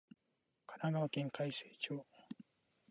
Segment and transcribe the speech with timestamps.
[0.65, 2.03] 神奈川県開成町